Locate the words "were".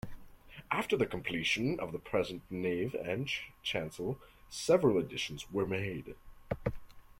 5.51-5.67